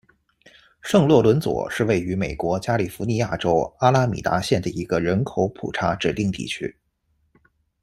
[0.81, 6.75] 圣洛伦佐是位于美国加利福尼亚州阿拉米达县的一个人口普查指定地区。